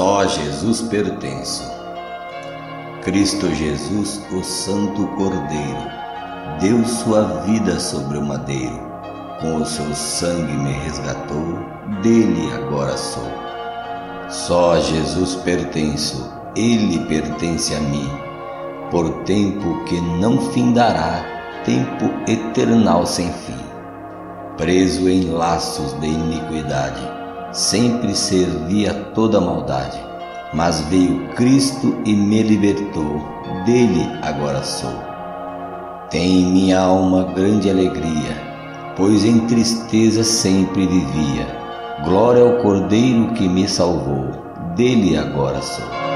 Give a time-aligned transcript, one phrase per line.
[0.00, 1.62] Só Jesus pertenço.
[3.02, 5.90] Cristo Jesus, o Santo Cordeiro,
[6.58, 8.80] deu sua vida sobre o madeiro.
[9.42, 11.58] Com o seu sangue me resgatou,
[12.02, 13.30] dele agora sou.
[14.30, 18.08] Só Jesus pertenço, ele pertence a mim,
[18.90, 21.22] por tempo que não findará,
[21.66, 23.60] tempo eternal sem fim.
[24.56, 27.02] Preso em laços de iniquidade,
[27.52, 29.98] sempre servia toda maldade,
[30.52, 33.20] mas veio Cristo e me libertou,
[33.64, 34.92] dele agora sou.
[36.10, 38.36] Tem em minha alma grande alegria,
[38.96, 41.46] pois em tristeza sempre vivia.
[42.04, 44.30] Glória ao Cordeiro que me salvou,
[44.76, 46.09] dele agora sou.